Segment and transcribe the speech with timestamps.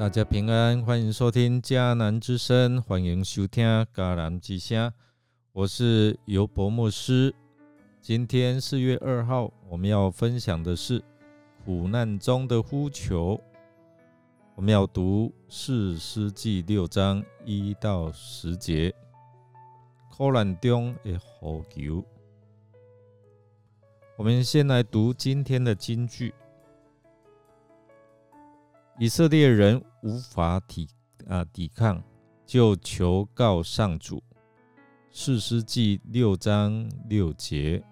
[0.00, 3.62] 大家平安，欢迎收听迦南之声，欢迎收听
[3.94, 4.90] 迦南之声。
[5.52, 7.34] 我是尤伯牧师。
[8.00, 11.04] 今天四月二号，我们要分享的是
[11.66, 13.38] 苦难中的呼求。
[14.54, 18.94] 我们要读四诗记六章一到十节。
[20.16, 22.02] 苦难中的呼求。
[24.16, 26.32] 我们先来读今天的金句。
[28.98, 30.88] 以色列人无法抵
[31.26, 32.02] 啊抵抗，
[32.46, 34.22] 就求告上主。
[35.10, 37.82] 四世纪六章六节。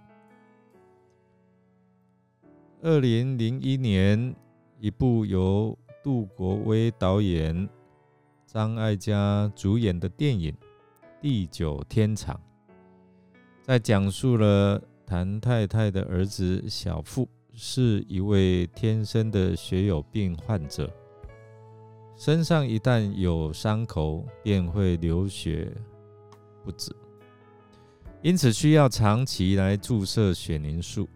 [2.81, 4.35] 二零零一年，
[4.79, 7.69] 一部由杜国威导演、
[8.47, 10.53] 张艾嘉主演的电影
[11.21, 12.35] 《地久天长》，
[13.63, 17.29] 在讲述了谭太太的儿子小富。
[17.61, 20.89] 是一位天生的血友病患者，
[22.19, 25.73] 身上一旦有伤口，便会流血
[26.65, 26.93] 不止，
[28.23, 31.09] 因此需要长期来注射血凝素。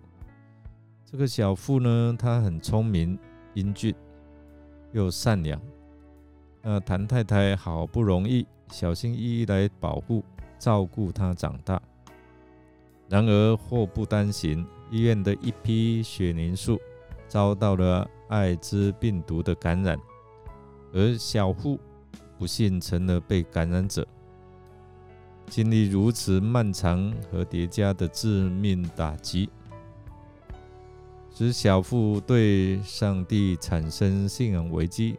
[1.04, 3.18] 这个小富呢，他很聪明、
[3.54, 3.92] 英俊
[4.92, 5.60] 又善良。
[6.62, 10.24] 那谭太太好不容易小心翼翼来保护、
[10.56, 11.82] 照顾他长大，
[13.08, 14.64] 然而祸不单行。
[14.92, 16.78] 医院的一批血凝素
[17.26, 19.98] 遭到了艾滋病毒的感染，
[20.92, 21.78] 而小富
[22.38, 24.06] 不幸成了被感染者。
[25.46, 29.50] 经历如此漫长和叠加的致命打击，
[31.34, 35.16] 使小富对上帝产生信仰危机，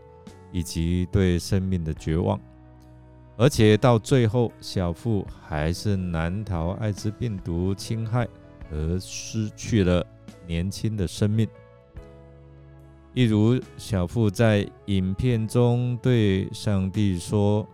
[0.51, 2.39] 以及对生命的绝望。
[3.35, 8.27] 而且到最后，小富还是难逃艾滋病毒侵害。
[8.71, 10.03] 而失去了
[10.47, 11.47] 年轻的生命，
[13.13, 17.67] 一如小富在影片中对上帝说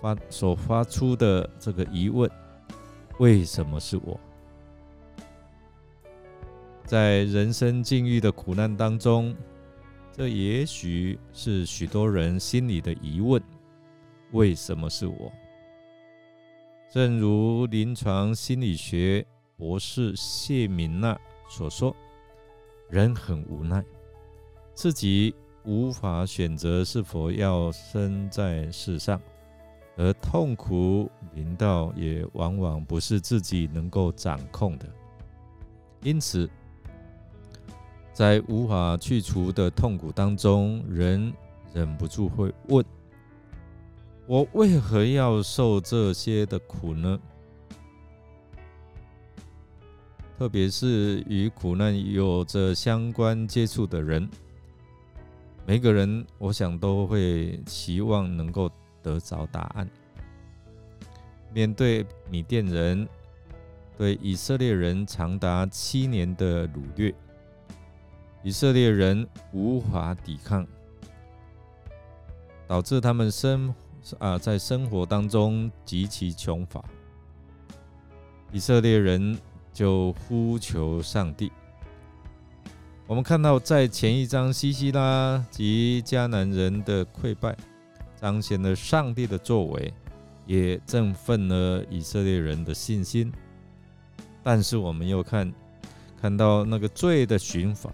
[0.00, 2.30] 发所发出的这个疑问
[3.18, 4.18] ：“为什么是我？”
[6.86, 9.34] 在人生境遇的苦难当中，
[10.12, 13.42] 这也许是许多人心里的疑问
[14.32, 15.32] ：“为什么是我？”
[16.92, 19.26] 正如临床心理学。
[19.56, 21.94] 博士谢敏娜所说
[22.88, 23.84] ：“人很无奈，
[24.80, 29.20] 自己无法选择是否要生在世上，
[29.94, 34.86] 而痛苦临到也往往不是自己能够掌控的。
[36.02, 36.48] 因此，
[38.14, 41.30] 在无法去除的痛苦当中，人
[41.74, 42.82] 忍不住会问：
[44.26, 47.20] 我为何要受这些的苦呢？”
[50.38, 54.26] 特别是与苦难有着相关接触的人，
[55.66, 58.70] 每个人我想都会期望能够
[59.02, 59.88] 得着答案。
[61.52, 63.08] 面对米甸人
[63.96, 67.14] 对以色列人长达七年的掳掠，
[68.42, 70.66] 以色列人无法抵抗，
[72.66, 73.74] 导致他们生
[74.18, 76.84] 啊在生活当中极其穷乏。
[78.52, 79.38] 以色列人。
[79.72, 81.50] 就呼求上帝。
[83.10, 87.56] 我们看到，在前一章，西西拉及迦南人的溃败，
[88.14, 89.92] 彰显了上帝的作为，
[90.46, 93.32] 也振奋了以色列人的信心。
[94.44, 95.52] 但是，我们又看
[96.22, 97.92] 看到那个罪的寻访，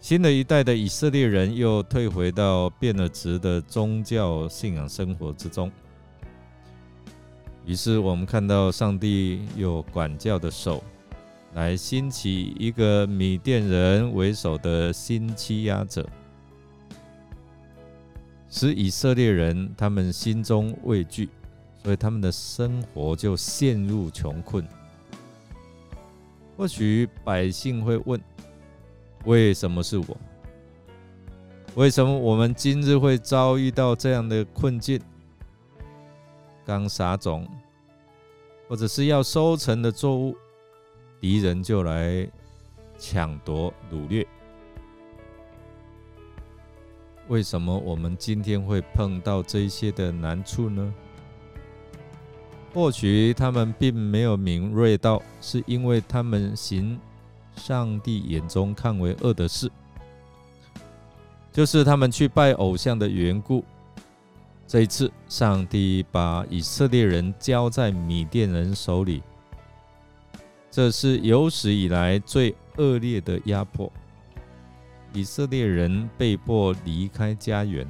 [0.00, 5.70] 新的一代的以色列人又退回到变了质的宗教信仰生活之中。
[7.64, 10.82] 于是我们看到上帝有管教的手，
[11.54, 16.08] 来兴起一个米甸人为首的新欺压者，
[18.48, 21.28] 使以色列人他们心中畏惧，
[21.82, 24.66] 所以他们的生活就陷入穷困。
[26.56, 28.20] 或许百姓会问：
[29.24, 30.16] 为什么是我？
[31.74, 35.00] 为什么我们今日会遭遇到这样的困境？
[36.64, 37.46] 刚撒种，
[38.68, 40.36] 或者是要收成的作物，
[41.22, 42.28] 敌人就来
[42.98, 44.26] 抢夺掳掠。
[47.28, 50.92] 为什么我们今天会碰到这些的难处呢？
[52.74, 56.98] 或许他们并没有敏锐到，是因为他们行
[57.54, 59.70] 上帝眼中看为恶的事，
[61.52, 63.64] 就是他们去拜偶像的缘故。
[64.66, 69.22] 这一次，上帝把以色列人交在米甸人手里，
[70.72, 73.92] 这是有史以来最恶劣的压迫。
[75.12, 77.86] 以色列人被迫离开家园，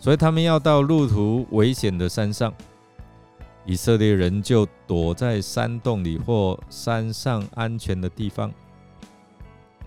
[0.00, 2.52] 所以他们要到路途危险的山上。
[3.64, 8.52] 以色列人就躲在山洞里或山上安全的地方。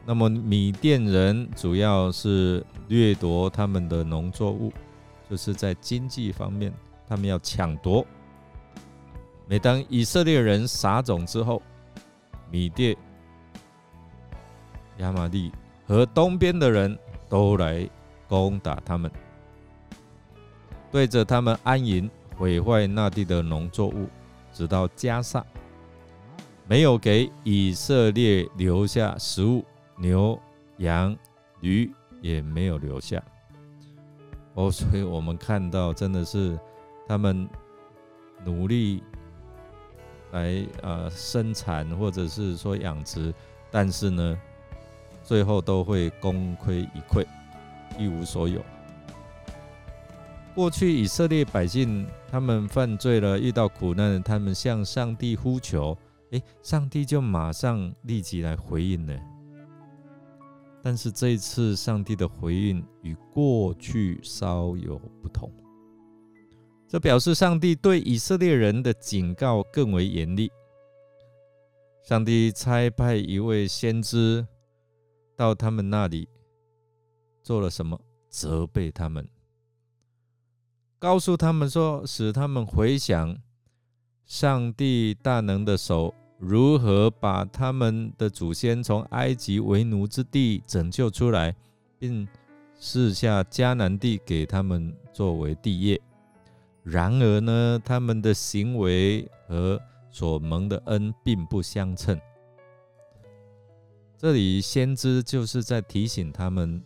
[0.06, 4.72] 那么米甸人主要是掠夺他们的农作物，
[5.30, 6.72] 就是在经济方面，
[7.06, 8.06] 他们要抢夺。
[9.46, 11.62] 每当以色列人撒种之后，
[12.52, 12.96] 米甸、
[14.98, 15.52] 亚玛利
[15.88, 16.96] 和东边的人
[17.28, 17.90] 都来
[18.28, 19.10] 攻打他们，
[20.92, 22.10] 对着他们安营。
[22.38, 24.08] 毁坏那地的农作物，
[24.52, 25.46] 直到加萨，
[26.66, 29.64] 没有给以色列留下食物，
[29.96, 30.40] 牛、
[30.78, 31.16] 羊、
[31.60, 33.22] 驴也没有留下。
[34.56, 36.58] 哦，所以我们看到，真的是
[37.08, 37.48] 他们
[38.44, 39.04] 努力
[40.32, 43.34] 来呃生产，或者是说养殖，
[43.70, 44.40] 但是呢，
[45.24, 47.26] 最后都会功亏一篑，
[47.98, 48.62] 一无所有。
[50.54, 55.98] 过去以色列百姓，他们犯罪了，遇到苦难，他们向上帝呼求，
[56.32, 59.18] 诶，上帝就马上立即来回应了。
[60.84, 65.50] 但是这一次，上帝的回应与过去稍有不同，
[66.92, 70.52] 这表示上帝对以色列人的警告更为严厉。
[72.04, 74.46] 上帝差派一位先知
[75.38, 76.28] 到他们那里，
[77.42, 77.98] 做了什么？
[78.28, 79.26] 责备他们。
[81.00, 83.38] 告诉他们说，使他们回想
[84.26, 91.56] 上帝大能的手如何把他们的祖先从埃及为奴之地拯救出来，
[91.98, 92.28] 并
[92.78, 96.02] 赐下迦南地给他们作为地业。
[96.84, 102.20] 然而呢，他们的行为和所蒙的恩并不相称。
[104.18, 106.84] 这里先知就是在提醒他们。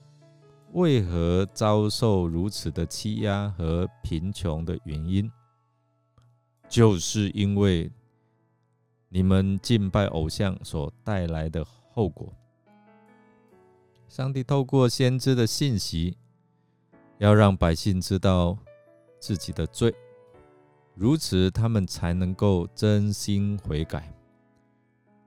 [0.73, 5.31] 为何遭受如此的欺压和贫穷的原因，
[6.67, 7.89] 就是因为
[9.07, 12.33] 你们敬拜偶像所带来的后果。
[14.09, 16.17] 上帝透过先知的信息，
[17.19, 18.57] 要让百姓知道
[19.25, 19.91] 自己的罪，
[20.93, 24.13] 如此他们才能够真心悔改。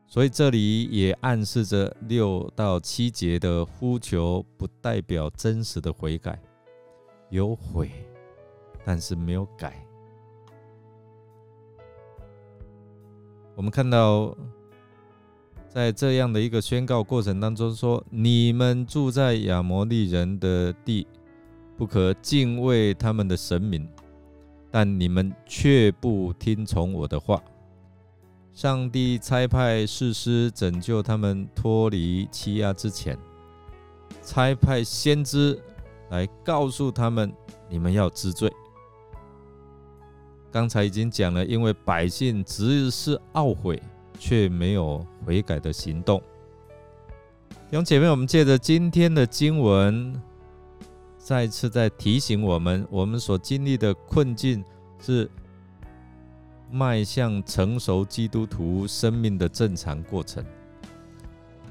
[0.07, 6.41] 所以这里也暗示着六到七节的呼求，不代表真实的悔改，
[7.29, 7.91] 有悔，
[8.85, 9.85] 但是没有改。
[13.57, 14.33] 我们看到，
[15.69, 21.05] 在这样的一个宣告过程当中，说：你们住在亚摩利人的地，
[21.79, 23.89] 不可敬畏他们的神明，
[24.69, 27.41] 但你们却不听从我的话。
[28.53, 33.17] 上帝差派士师拯救他们脱离欺压之前，
[34.25, 35.57] 差派先知
[36.11, 37.33] 来告诉他们：
[37.69, 38.53] 你们要知罪。
[40.51, 43.81] 刚才已经讲了，因为百姓只是懊悔，
[44.19, 46.21] 却没有悔改的行动。
[47.71, 50.21] 弟兄姐妹，我们借着今天的经文，
[51.19, 54.65] 再次在提醒我们：我们所经历的困境
[55.01, 55.31] 是。
[56.71, 60.45] 迈向成熟基督徒生命的正常过程，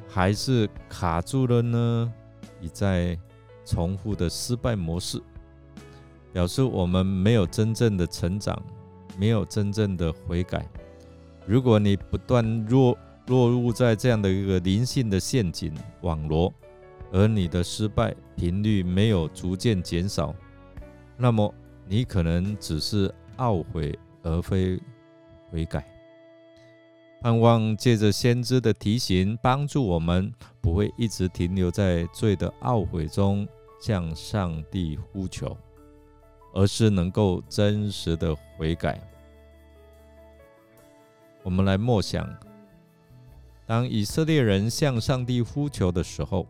[0.10, 2.12] 还是卡住了呢？
[2.60, 3.16] 一再
[3.64, 5.22] 重复的失败模式，
[6.34, 8.60] 表示我们没有真正的成长，
[9.20, 10.68] 没有真正的悔改。
[11.46, 16.52] 如果你不断落落入在这样的一个灵性的陷阱网罗，
[17.12, 20.34] 而你的失败频率没有逐渐减少，
[21.18, 21.54] 那么
[21.88, 23.98] 你可能只是懊悔。
[24.24, 24.78] 而非
[25.50, 25.88] 悔改，
[27.22, 33.48] 盼望借着先知的提醒，帮助我们不会一直停留在罪的懊悔中
[33.80, 35.56] 向上帝呼求，
[36.54, 39.00] 而是能够真实的悔改。
[41.44, 42.28] 我们来默想：
[43.66, 46.46] 当以色列人向上帝呼求的时候，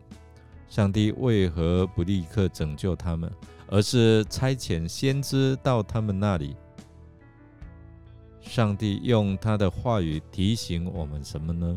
[0.68, 3.32] 上帝为何不立刻拯救他们，
[3.68, 6.54] 而是差遣先知到他们那里？
[8.40, 11.76] 上帝用他的话语提醒我们什么呢？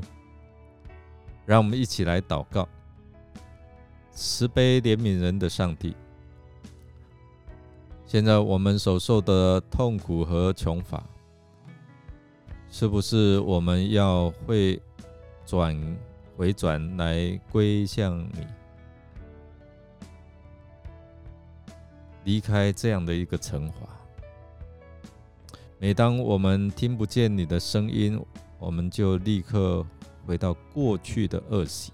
[1.45, 2.67] 让我们一起来祷告。
[4.11, 5.95] 慈悲怜悯人的上帝，
[8.05, 11.01] 现在我们所受的痛苦和穷乏，
[12.69, 14.81] 是不是我们要会
[15.45, 15.97] 转
[16.35, 18.45] 回转来归向你，
[22.23, 23.87] 离开这样的一个惩罚？
[25.79, 28.19] 每当我们听不见你的声音，
[28.59, 29.85] 我们就立刻
[30.25, 31.91] 回到过去的恶习。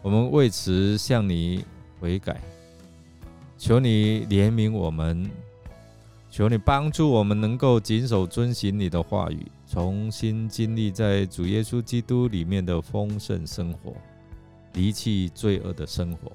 [0.00, 1.64] 我们为此向你
[2.00, 2.40] 悔改，
[3.58, 5.30] 求你怜悯我们，
[6.30, 13.92] 求你帮助我们能够谨守遵行你的话语，重新经历在主耶稣基督里面的丰盛生活，
[14.72, 16.32] 离弃罪恶的生活。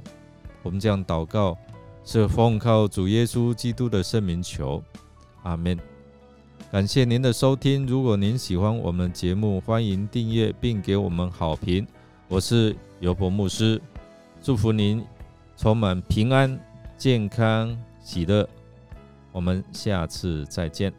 [0.62, 1.58] 我们这样祷告，
[2.06, 4.82] 是奉靠主耶稣基督的圣名求，
[5.42, 5.78] 阿门。
[6.72, 11.86] 感谢您的收听，如果您喜欢我们节目，欢迎订阅并给我们好评。
[12.28, 13.82] 我是尤伯牧师，
[14.42, 15.04] 祝福您
[15.58, 16.60] 充满平安、
[16.96, 18.48] 健康、喜乐。
[19.32, 20.94] 我们下次再见。